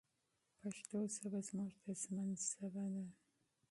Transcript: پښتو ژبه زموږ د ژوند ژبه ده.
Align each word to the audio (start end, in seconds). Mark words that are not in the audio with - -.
پښتو 0.59 0.97
ژبه 1.15 1.39
زموږ 1.49 1.71
د 1.85 1.85
ژوند 2.01 2.35
ژبه 2.51 2.83
ده. 2.93 3.05